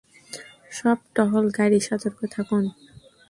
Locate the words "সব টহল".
0.71-1.45